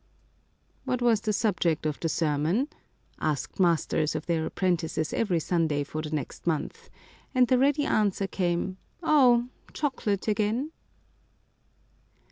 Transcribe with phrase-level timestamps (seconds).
[0.85, 2.69] "What was the subject of the sermon?"
[3.31, 6.89] asked masters of their apprentices every Sunday for the next month,
[7.35, 9.49] and the ready answer came," Oh!
[9.73, 10.71] chocolate again